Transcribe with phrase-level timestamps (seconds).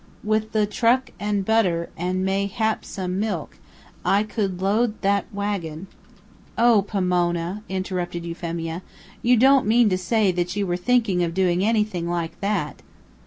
[0.23, 3.59] With the truck and butter, and mayhap some milk,
[4.03, 5.85] I could load that wagon"
[6.57, 8.81] "O, Pomona," interrupted Euphemia.
[9.21, 12.81] "You don't mean to say that you were thinking of doing anything like that?"